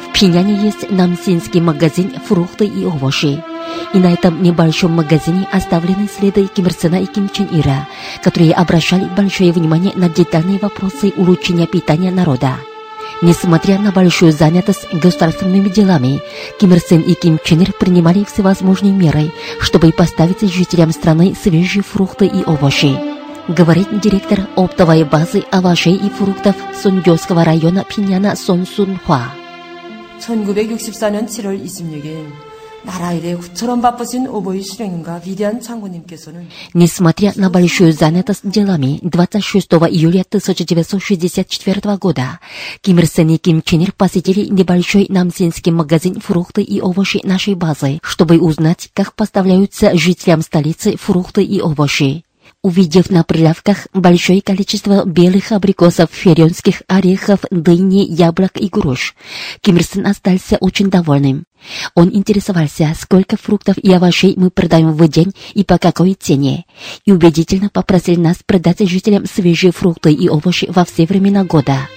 В 0.00 0.12
Пиняне 0.12 0.56
есть 0.56 0.90
намсинский 0.90 1.60
магазин 1.60 2.10
«Фрукты 2.26 2.66
и 2.66 2.84
овощи». 2.84 3.44
И 3.94 3.98
на 3.98 4.12
этом 4.12 4.42
небольшом 4.42 4.90
магазине 4.90 5.46
оставлены 5.52 6.08
следы 6.08 6.48
Ким 6.48 6.66
Ир 6.66 6.72
Сена 6.72 7.00
и 7.00 7.06
Ким 7.06 7.28
Чен 7.28 7.46
Ира, 7.52 7.86
которые 8.24 8.54
обращали 8.54 9.04
большое 9.04 9.52
внимание 9.52 9.92
на 9.94 10.08
детальные 10.08 10.58
вопросы 10.58 11.12
улучшения 11.16 11.68
питания 11.68 12.10
народа. 12.10 12.56
Несмотря 13.21 13.79
на 13.79 13.91
большую 13.91 14.31
занятость 14.31 14.87
государственными 14.93 15.69
делами, 15.69 16.21
Ким 16.59 16.73
Ир 16.73 16.79
Сен 16.79 17.01
и 17.01 17.13
Ким 17.13 17.39
Чен 17.43 17.61
Ир 17.61 17.73
принимали 17.73 18.23
всевозможные 18.23 18.93
меры, 18.93 19.31
чтобы 19.59 19.91
поставить 19.91 20.41
жителям 20.41 20.91
страны 20.91 21.35
свежие 21.35 21.83
фрукты 21.83 22.25
и 22.27 22.43
овощи. 22.43 22.95
Говорит 23.47 24.01
директор 24.01 24.47
оптовой 24.55 25.03
базы 25.03 25.43
овощей 25.51 25.95
и 25.95 26.09
фруктов 26.09 26.55
Сунджоского 26.81 27.43
района 27.43 27.85
Пиняна 27.85 28.35
Сон 28.35 28.67
Сун 28.67 28.99
Хва. 29.05 29.31
1964년 30.19 31.27
7월 31.27 31.61
26일 31.63 32.50
나라 32.83 33.11
일에 33.11 33.35
구처럼 33.35 33.81
바쁘신 33.81 34.27
오보이 34.27 34.63
실령님과 34.63 35.21
위대한 35.25 35.59
장군님께서는 35.59 36.47
Несмотря 36.73 37.33
на 37.35 37.49
большую 37.49 37.91
занятость 37.91 38.49
делами, 38.49 38.99
26 39.01 39.73
июля 39.91 40.21
1964 40.21 41.97
года 41.97 42.39
Ким 42.81 42.99
Ир 42.99 43.07
Сен 43.07 43.29
и 43.29 43.37
Ким 43.37 43.61
Чен 43.61 43.81
Ир 43.81 43.91
посетили 43.91 44.45
небольшой 44.45 45.07
намсинский 45.09 45.71
магазин 45.71 46.21
фрукты 46.21 46.61
и 46.61 46.79
овощи 46.79 47.19
нашей 47.25 47.55
базы, 47.55 47.99
чтобы 48.01 48.39
узнать, 48.39 48.89
как 48.93 49.13
поставляются 49.15 49.97
жителям 49.97 50.41
столицы 50.41 50.95
фрукты 50.97 51.43
и 51.43 51.59
овощи. 51.59 52.23
Увидев 52.62 53.10
на 53.10 53.24
прилавках 53.24 53.88
большое 53.92 54.40
количество 54.40 55.04
белых 55.04 55.50
абрикосов, 55.50 56.10
ференских 56.12 56.82
орехов, 56.86 57.40
дыни, 57.50 58.06
яблок 58.08 58.52
и 58.54 58.68
груш, 58.68 59.16
Ким 59.62 59.78
Ир 59.78 59.82
Сен 59.82 60.06
остался 60.06 60.58
очень 60.58 60.88
довольным. 60.88 61.42
Он 61.96 62.08
интересовался, 62.14 62.94
сколько 62.96 63.36
фруктов 63.36 63.78
и 63.78 63.92
овощей 63.92 64.34
мы 64.36 64.50
продаем 64.50 64.92
в 64.92 65.08
день 65.08 65.32
и 65.54 65.64
по 65.64 65.78
какой 65.78 66.14
цене, 66.14 66.64
и 67.04 67.10
убедительно 67.10 67.68
попросил 67.68 68.20
нас 68.20 68.36
продать 68.46 68.88
жителям 68.88 69.26
свежие 69.26 69.72
фрукты 69.72 70.12
и 70.12 70.28
овощи 70.28 70.68
во 70.70 70.84
все 70.84 71.04
времена 71.04 71.44
года. 71.44 71.88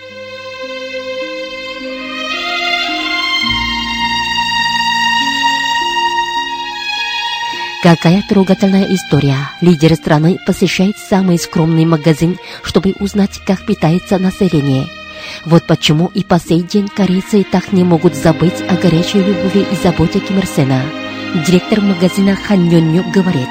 Какая 7.84 8.22
трогательная 8.28 8.86
история. 8.94 9.36
Лидер 9.60 9.94
страны 9.94 10.38
посещает 10.46 10.96
самый 10.98 11.38
скромный 11.38 11.86
магазин, 11.86 12.38
чтобы 12.62 12.94
узнать, 13.00 13.40
как 13.46 13.64
питается 13.64 14.18
население. 14.18 14.86
Вот 15.46 15.66
почему 15.66 16.10
и 16.14 16.22
по 16.22 16.38
сей 16.38 16.62
день 16.62 16.88
корейцы 16.88 17.44
так 17.44 17.72
не 17.72 17.84
могут 17.84 18.14
забыть 18.14 18.60
о 18.68 18.76
горячей 18.76 19.22
любви 19.22 19.66
и 19.70 19.76
заботе 19.82 20.20
Ким 20.20 20.38
Ир 20.38 20.46
Сена. 20.46 20.82
Директор 21.46 21.80
магазина 21.80 22.36
Хан 22.36 22.68
Йоню 22.68 23.04
говорит, 23.12 23.48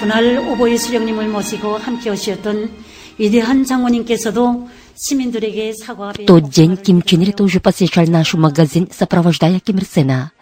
그날 0.00 0.38
오보이 0.38 0.76
수령님을 0.76 1.28
모시고 1.28 1.78
함께 1.78 2.10
오셨던 2.10 2.70
위대한 3.18 3.64
장모님께서도 3.64 4.68
시민들에게 4.96 5.72
사과 5.72 6.12
В 6.12 6.26
тот 6.26 6.50
день 6.50 6.76
Ким 6.76 7.02
Чен 7.02 7.22
Ир 7.22 7.32
тоже 7.32 7.60
посещал 7.60 8.04
наш 8.06 8.34
магазин, 8.34 8.88
сопровождая 8.92 9.60
Ким 9.60 9.78
Ир 9.78 9.84
Сена. 9.84 10.32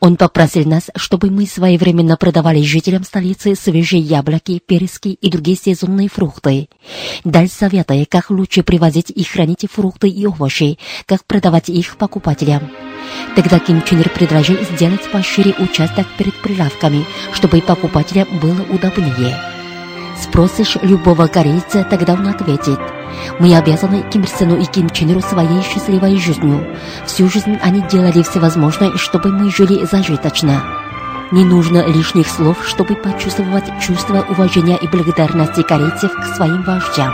Он 0.00 0.16
попросил 0.16 0.64
нас, 0.68 0.90
чтобы 0.94 1.30
мы 1.30 1.46
своевременно 1.46 2.16
продавали 2.16 2.62
жителям 2.62 3.04
столицы 3.04 3.54
свежие 3.54 4.00
яблоки, 4.00 4.60
перески 4.64 5.08
и 5.08 5.30
другие 5.30 5.56
сезонные 5.56 6.08
фрукты. 6.08 6.68
Дал 7.24 7.48
советы, 7.48 8.06
как 8.08 8.30
лучше 8.30 8.62
привозить 8.62 9.10
и 9.10 9.24
хранить 9.24 9.66
фрукты 9.70 10.08
и 10.08 10.26
овощи, 10.26 10.78
как 11.06 11.24
продавать 11.24 11.68
их 11.68 11.96
покупателям. 11.96 12.70
Тогда 13.34 13.58
Ким 13.58 13.82
Чен 13.82 14.00
Ир 14.00 14.10
предложил 14.10 14.56
сделать 14.72 15.10
пошире 15.10 15.54
участок 15.58 16.06
перед 16.18 16.34
прилавками, 16.42 17.04
чтобы 17.32 17.60
покупателям 17.60 18.26
было 18.40 18.62
удобнее. 18.62 19.55
Спросишь 20.20 20.76
любого 20.82 21.26
корейца, 21.26 21.84
тогда 21.84 22.14
он 22.14 22.28
ответит. 22.28 22.80
Мы 23.38 23.56
обязаны 23.56 24.04
Ким 24.10 24.22
Ир 24.22 24.28
Сену 24.28 24.56
и 24.56 24.64
Ким 24.64 24.90
Чен 24.90 25.10
Иру 25.10 25.20
своей 25.20 25.62
счастливой 25.62 26.18
жизнью. 26.18 26.66
Всю 27.06 27.28
жизнь 27.28 27.58
они 27.62 27.82
делали 27.82 28.22
всевозможное, 28.22 28.96
чтобы 28.96 29.30
мы 29.30 29.50
жили 29.50 29.84
зажиточно. 29.84 30.62
Не 31.32 31.44
нужно 31.44 31.84
лишних 31.86 32.28
слов, 32.28 32.56
чтобы 32.66 32.94
почувствовать 32.94 33.64
чувство 33.80 34.24
уважения 34.28 34.76
и 34.76 34.86
благодарности 34.86 35.62
корейцев 35.62 36.12
к 36.12 36.36
своим 36.36 36.62
вождям. 36.62 37.12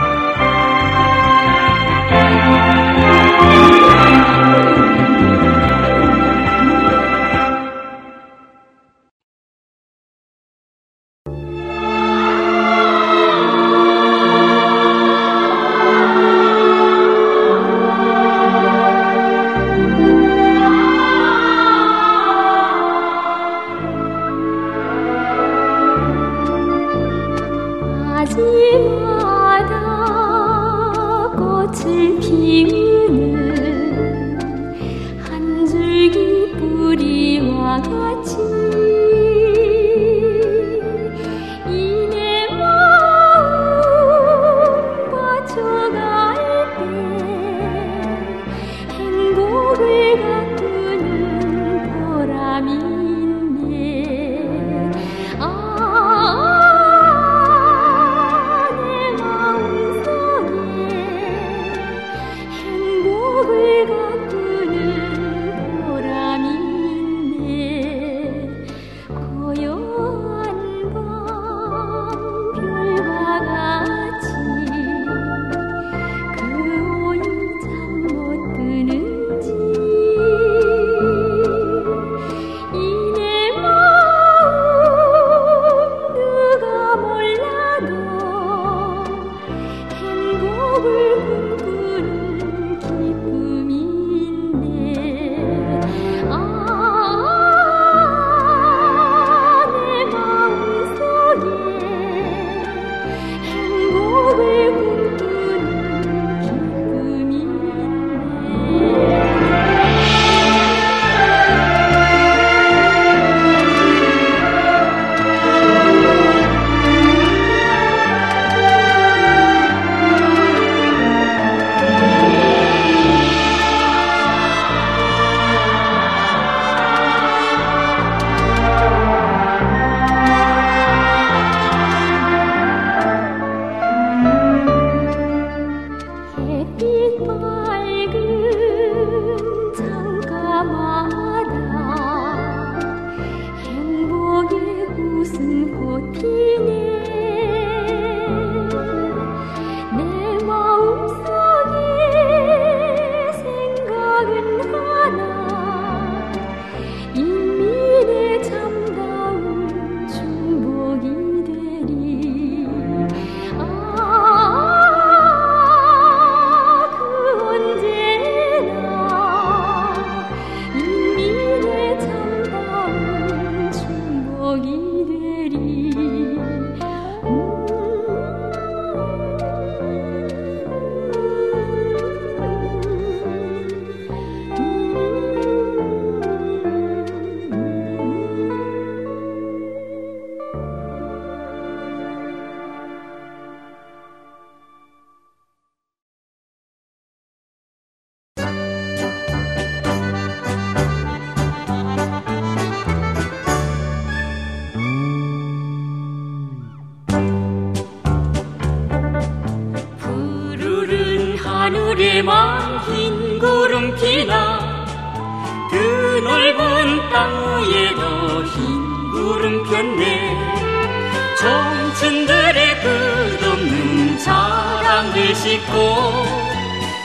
싣고 225.62 226.26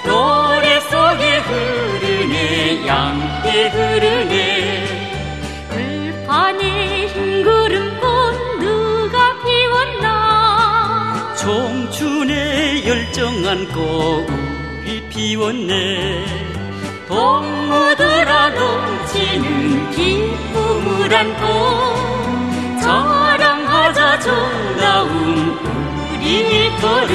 노래 0.05 0.79
속에 0.81 1.37
흐르네 1.39 2.87
양떼 2.87 3.69
흐르네. 3.69 4.87
들판에 5.69 7.07
흰 7.07 7.43
구름꽃 7.43 8.59
누가 8.59 9.35
피웠나? 9.43 11.35
청춘의 11.35 12.87
열정한 12.87 13.67
꽃이 13.71 15.07
피웠네. 15.09 16.25
동무들아 17.07 18.49
넘치는 18.49 19.91
기쁨을 19.91 21.15
안고 21.15 22.81
자랑하자 22.81 24.19
정다운 24.19 25.57
우리 26.11 26.39
일거 26.39 27.07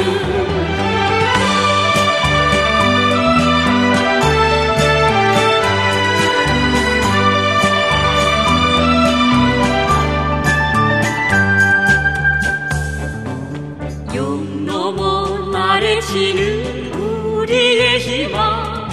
아래치는 16.03 16.93
우리의 16.95 17.99
희망. 18.01 18.91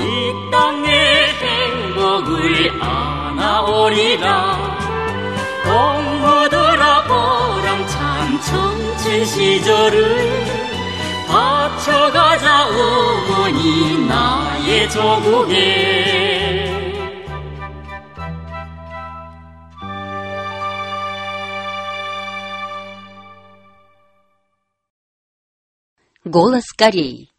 이 0.00 0.50
땅의 0.50 1.28
행복을 1.34 2.82
안아오리라. 2.82 4.76
동무들아 5.64 7.04
보람찬 7.04 8.40
청춘 8.40 9.24
시절을 9.24 10.44
바쳐가자 11.28 12.66
어머니 12.68 14.06
나의 14.06 14.90
조국에 14.90 16.75
Голос 26.36 26.66
Кореи. 26.76 27.30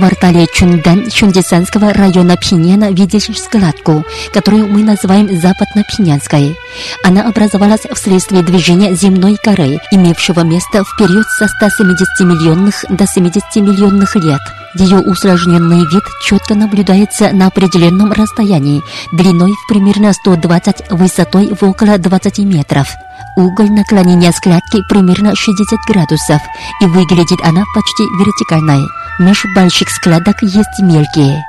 Квартале 0.00 0.46
Чундан 0.54 1.10
Чундисанского 1.10 1.92
района 1.92 2.34
Пхеньяна 2.38 2.90
видишь 2.90 3.28
складку, 3.36 4.02
которую 4.32 4.66
мы 4.66 4.82
называем 4.82 5.28
Западно-Пхеньянской. 5.28 6.56
Она 7.04 7.28
образовалась 7.28 7.82
вследствие 7.92 8.42
движения 8.42 8.94
земной 8.94 9.36
коры, 9.36 9.78
имевшего 9.90 10.40
место 10.40 10.84
в 10.84 10.96
период 10.96 11.26
со 11.26 11.48
170 11.48 12.20
миллионных 12.20 12.82
до 12.88 13.06
70 13.06 13.56
миллионных 13.56 14.16
лет. 14.16 14.40
Ее 14.74 15.00
усложненный 15.00 15.80
вид 15.80 16.04
четко 16.24 16.54
наблюдается 16.54 17.30
на 17.32 17.48
определенном 17.48 18.12
расстоянии, 18.12 18.82
длиной 19.12 19.52
в 19.52 19.68
примерно 19.68 20.14
120, 20.14 20.92
высотой 20.92 21.48
в 21.48 21.62
около 21.62 21.98
20 21.98 22.38
метров. 22.38 22.88
Уголь 23.36 23.70
наклонения 23.70 24.32
складки 24.32 24.82
примерно 24.88 25.34
60 25.34 25.80
градусов, 25.86 26.40
и 26.82 26.86
выглядит 26.86 27.40
она 27.42 27.62
почти 27.74 28.02
вертикальной. 28.18 28.86
Меж 29.18 29.44
больших 29.54 29.88
складок 29.90 30.42
есть 30.42 30.80
мелкие. 30.80 31.44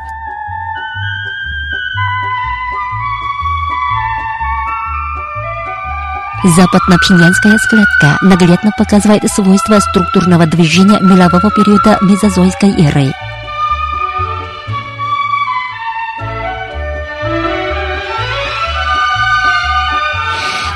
Западно-пхеньянская 6.43 7.55
складка 7.59 8.17
наглядно 8.23 8.71
показывает 8.75 9.29
свойства 9.29 9.79
структурного 9.79 10.47
движения 10.47 10.99
мелового 10.99 11.51
периода 11.51 11.99
мезозойской 12.01 12.71
эры. 12.83 13.11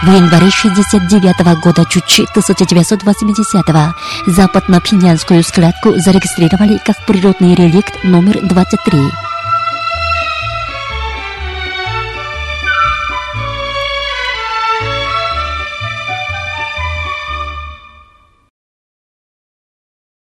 В 0.05 0.07
январе 0.07 0.51
69 0.51 1.61
года 1.63 1.83
Чучи 1.89 2.27
1980 2.29 3.65
западно-пхеньянскую 4.27 5.41
складку 5.43 5.97
зарегистрировали 5.97 6.77
как 6.77 7.03
природный 7.07 7.55
реликт 7.55 8.03
номер 8.03 8.39
23. 8.43 8.99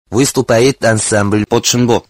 Выступает 0.08 0.84
ансамбль 0.84 1.46
Подшинбо. 1.46 2.04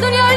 Сегодня, 0.00 0.29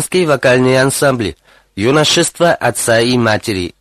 Женские 0.00 0.26
вокальные 0.26 0.80
ансамбли. 0.80 1.36
Юношество 1.76 2.52
отца 2.54 3.00
и 3.00 3.18
матери. 3.18 3.74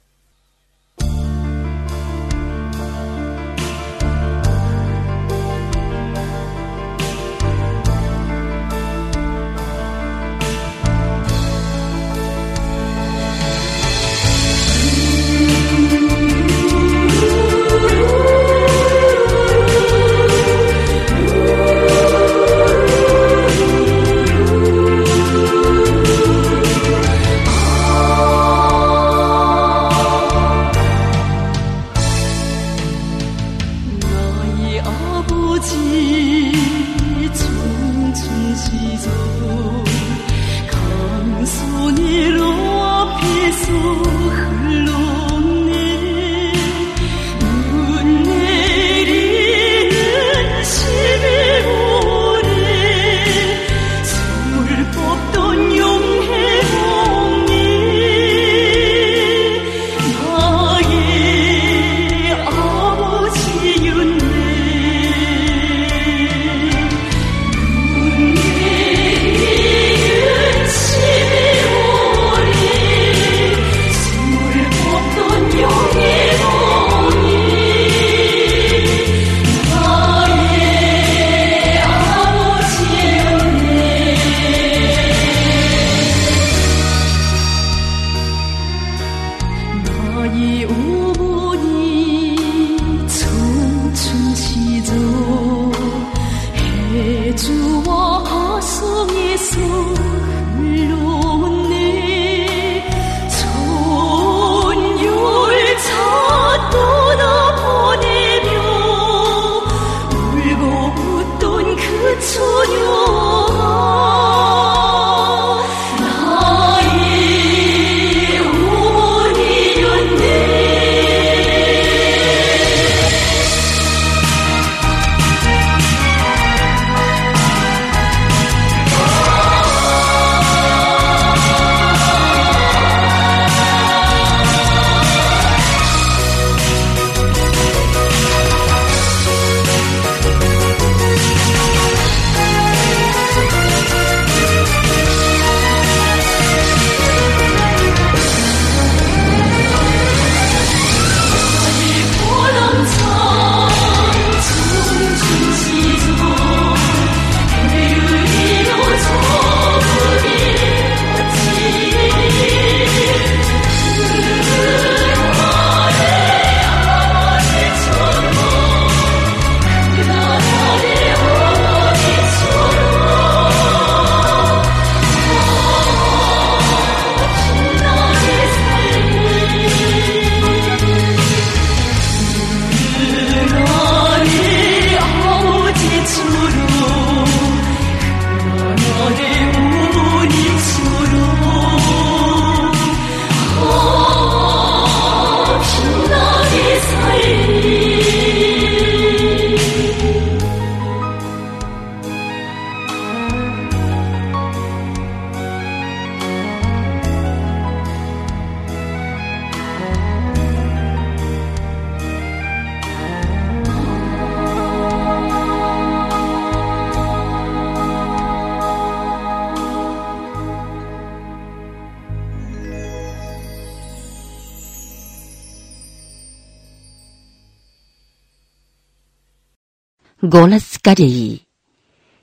Кореи. 230.90 231.44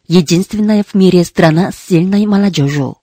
Единственная 0.09 0.83
в 0.83 0.93
мире 0.95 1.23
страна 1.23 1.71
с 1.71 1.77
сильной 1.87 2.27
молодежью. 2.27 2.97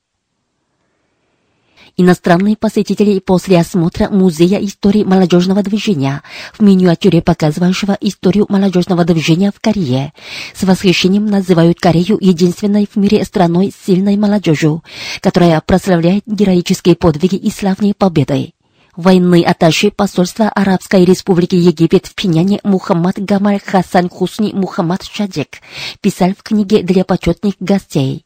Иностранные 1.95 2.57
посетители 2.57 3.17
после 3.19 3.61
осмотра 3.61 4.09
Музея 4.09 4.57
истории 4.59 5.05
молодежного 5.05 5.63
движения 5.63 6.21
в 6.51 6.61
миниатюре 6.61 7.21
показывающего 7.21 7.97
историю 8.01 8.45
молодежного 8.49 9.05
движения 9.05 9.53
в 9.55 9.61
Корее 9.61 10.11
с 10.53 10.63
восхищением 10.63 11.27
называют 11.27 11.79
Корею 11.79 12.17
единственной 12.19 12.85
в 12.85 12.97
мире 12.97 13.23
страной 13.23 13.71
с 13.71 13.85
сильной 13.85 14.17
молодежью, 14.17 14.83
которая 15.21 15.61
прославляет 15.61 16.23
героические 16.25 16.97
подвиги 16.97 17.37
и 17.37 17.49
славные 17.49 17.93
победы. 17.93 18.51
Военный 18.95 19.41
атташе 19.41 19.89
посольства 19.89 20.49
Арабской 20.49 21.03
Республики 21.03 21.55
Египет 21.55 22.05
в 22.05 22.13
Пиняне 22.13 22.59
Мухаммад 22.63 23.15
Гамаль 23.17 23.59
Хасан 23.59 24.07
Хусни 24.07 24.51
Мухаммад 24.53 25.01
Шадик 25.01 25.61
писал 25.99 26.33
в 26.37 26.43
книге 26.43 26.83
для 26.83 27.03
почетных 27.03 27.55
гостей. 27.59 28.23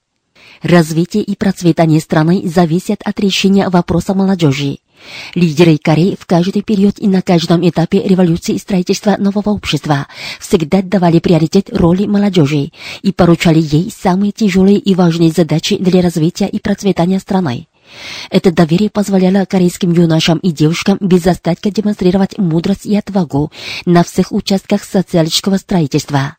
Развитие 0.61 1.23
и 1.23 1.37
процветание 1.37 2.01
страны 2.01 2.41
зависят 2.43 2.99
от 3.05 3.17
решения 3.21 3.69
вопроса 3.69 4.13
молодежи. 4.13 4.79
Лидеры 5.35 5.77
Кореи 5.77 6.17
в 6.19 6.25
каждый 6.25 6.63
период 6.63 6.99
и 6.99 7.07
на 7.07 7.21
каждом 7.21 7.67
этапе 7.67 8.01
революции 8.03 8.55
и 8.55 8.59
строительства 8.59 9.15
нового 9.17 9.51
общества 9.51 10.07
всегда 10.37 10.81
давали 10.81 11.19
приоритет 11.19 11.69
роли 11.71 12.05
молодежи 12.07 12.71
и 13.03 13.13
поручали 13.13 13.59
ей 13.61 13.89
самые 13.89 14.33
тяжелые 14.33 14.79
и 14.79 14.95
важные 14.95 15.31
задачи 15.31 15.77
для 15.77 16.01
развития 16.01 16.47
и 16.47 16.59
процветания 16.59 17.19
страны. 17.21 17.67
Это 18.29 18.51
доверие 18.51 18.89
позволяло 18.89 19.45
корейским 19.45 19.91
юношам 19.91 20.37
и 20.39 20.51
девушкам 20.51 20.97
без 21.01 21.25
остатка 21.27 21.71
демонстрировать 21.71 22.37
мудрость 22.37 22.85
и 22.85 22.95
отвагу 22.95 23.51
на 23.85 24.03
всех 24.03 24.31
участках 24.31 24.83
социалистического 24.83 25.57
строительства. 25.57 26.37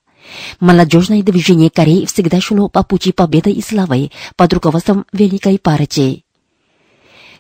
Молодежное 0.61 1.23
движение 1.23 1.71
Кореи 1.71 2.05
всегда 2.05 2.41
шло 2.41 2.69
по 2.69 2.83
пути 2.83 3.13
победы 3.13 3.51
и 3.51 3.63
славы 3.63 4.11
под 4.37 4.53
руководством 4.53 5.07
Великой 5.13 5.59
партии. 5.59 6.25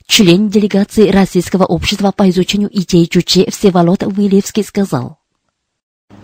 Член 0.06 0.48
делегации 0.48 1.10
Российского 1.10 1.64
общества 1.64 2.12
по 2.12 2.30
изучению 2.30 2.70
идей 2.72 3.06
Чуче 3.06 3.50
Всеволод 3.50 4.04
Вылевский 4.04 4.64
сказал. 4.64 5.18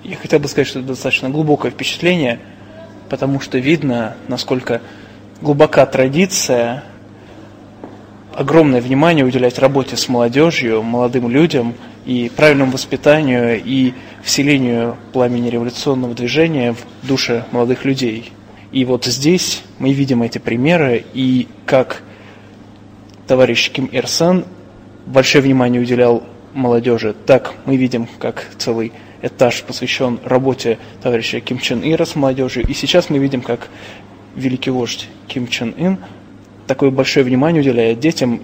Я 0.03 0.16
хотел 0.16 0.39
бы 0.39 0.49
сказать, 0.49 0.68
что 0.68 0.78
это 0.78 0.89
достаточно 0.89 1.28
глубокое 1.28 1.70
впечатление, 1.70 2.41
потому 3.11 3.41
что 3.41 3.59
видно, 3.59 4.16
насколько 4.28 4.80
глубока 5.43 5.85
традиция, 5.85 6.85
огромное 8.37 8.80
внимание 8.80 9.24
уделять 9.24 9.59
работе 9.59 9.97
с 9.97 10.09
молодежью, 10.09 10.82
молодым 10.82 11.28
людям 11.28 11.74
и 12.05 12.30
правильному 12.35 12.72
воспитанию 12.72 13.62
и 13.64 13.95
вселению 14.22 14.97
пламени 15.12 15.49
революционного 15.49 16.14
движения 16.14 16.72
в 16.74 17.07
душе 17.07 17.45
молодых 17.53 17.85
людей. 17.85 18.32
И 18.72 18.85
вот 18.85 19.05
здесь 19.05 19.62
мы 19.78 19.93
видим 19.93 20.22
эти 20.22 20.39
примеры, 20.39 21.05
и 21.14 21.49
как 21.64 22.03
товарищ 23.26 23.70
Ким 23.70 23.87
Ир 23.87 24.07
Сан 24.09 24.45
большое 25.07 25.43
внимание 25.45 25.80
уделял 25.80 26.24
молодежи, 26.55 27.14
так 27.26 27.55
мы 27.66 27.76
видим, 27.76 28.09
как 28.18 28.47
целый 28.59 28.93
этаж 29.22 29.62
посвящен 29.62 30.20
работе 30.24 30.78
товарища 31.03 31.41
Ким 31.41 31.59
Чен 31.59 31.80
Ира 31.82 32.05
с 32.05 32.14
молодежью, 32.16 32.66
и 32.66 32.74
сейчас 32.74 33.11
мы 33.11 33.18
видим, 33.18 33.43
как 33.43 33.68
великий 34.35 34.70
вождь 34.70 35.09
Ким 35.28 35.47
Чен 35.47 35.74
Ин 35.76 35.99
такое 36.66 36.90
большое 36.90 37.24
внимание 37.24 37.60
уделяет 37.60 38.00
детям 38.00 38.40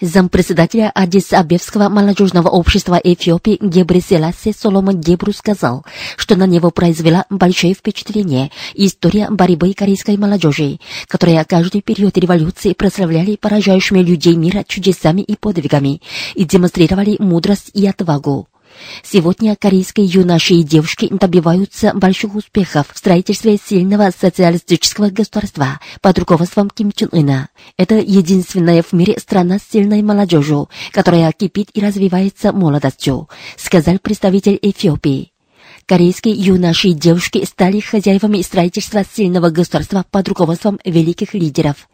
Зампредседателя 0.00 0.92
Адис-Абевского 0.94 1.88
молодежного 1.88 2.48
общества 2.48 3.00
Эфиопии 3.02 3.58
Гебри 3.60 4.00
Селаси 4.00 4.52
Соломон 4.52 5.00
Гебру 5.00 5.32
сказал, 5.32 5.84
что 6.16 6.36
на 6.36 6.46
него 6.46 6.70
произвела 6.70 7.26
большое 7.30 7.74
впечатление 7.74 8.50
история 8.74 9.28
борьбы 9.30 9.72
корейской 9.72 10.16
молодежи, 10.16 10.78
которая 11.06 11.44
каждый 11.44 11.80
период 11.80 12.18
революции 12.18 12.72
прославляли 12.72 13.36
поражающими 13.36 14.00
людей 14.00 14.34
мира 14.34 14.64
чудесами 14.66 15.20
и 15.22 15.36
подвигами 15.36 16.02
и 16.34 16.44
демонстрировали 16.44 17.16
мудрость 17.20 17.70
и 17.72 17.86
отвагу. 17.86 18.48
Сегодня 19.02 19.56
корейские 19.56 20.06
юноши 20.06 20.54
и 20.54 20.62
девушки 20.62 21.08
добиваются 21.10 21.92
больших 21.94 22.34
успехов 22.34 22.86
в 22.92 22.98
строительстве 22.98 23.58
сильного 23.62 24.10
социалистического 24.18 25.10
государства 25.10 25.80
под 26.00 26.18
руководством 26.18 26.70
Ким 26.70 26.92
Чен 26.92 27.08
Ына. 27.12 27.48
Это 27.76 27.96
единственная 27.96 28.82
в 28.82 28.92
мире 28.92 29.18
страна 29.18 29.58
с 29.58 29.70
сильной 29.70 30.02
молодежью, 30.02 30.68
которая 30.92 31.32
кипит 31.32 31.70
и 31.74 31.80
развивается 31.80 32.52
молодостью, 32.52 33.28
сказал 33.56 33.98
представитель 33.98 34.58
Эфиопии. 34.62 35.33
Корейские 35.86 36.34
юноши 36.34 36.88
и 36.88 36.92
девушки 36.94 37.44
стали 37.44 37.80
хозяевами 37.80 38.40
строительства 38.40 39.04
сильного 39.04 39.50
государства 39.50 40.04
под 40.10 40.28
руководством 40.28 40.80
великих 40.84 41.34
лидеров. 41.34 41.88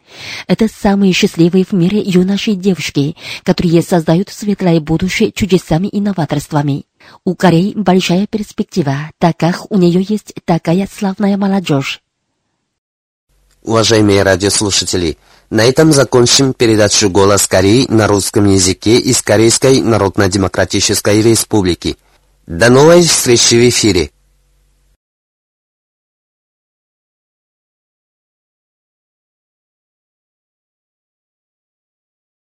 Это 0.47 0.69
самые 0.69 1.11
счастливые 1.11 1.65
в 1.65 1.73
мире 1.73 1.99
юноши 1.99 2.51
и 2.51 2.55
девушки, 2.55 3.17
которые 3.43 3.81
создают 3.81 4.29
светлое 4.29 4.79
будущее 4.79 5.33
чудесами 5.33 5.87
и 5.87 5.99
новаторствами. 5.99 6.85
У 7.25 7.35
Кореи 7.35 7.73
большая 7.75 8.27
перспектива, 8.27 9.11
так 9.17 9.35
как 9.37 9.69
у 9.69 9.77
нее 9.77 10.05
есть 10.07 10.33
такая 10.45 10.87
славная 10.91 11.35
молодежь. 11.35 12.01
Уважаемые 13.63 14.23
радиослушатели, 14.23 15.17
на 15.49 15.65
этом 15.65 15.91
закончим 15.91 16.53
передачу 16.53 17.09
«Голос 17.09 17.45
Кореи» 17.45 17.85
на 17.89 18.07
русском 18.07 18.45
языке 18.45 18.97
из 18.97 19.21
Корейской 19.21 19.81
Народно-Демократической 19.81 21.21
Республики. 21.21 21.97
До 22.47 22.69
новой 22.69 23.03
встречи 23.03 23.55
в 23.55 23.69
эфире. 23.69 24.09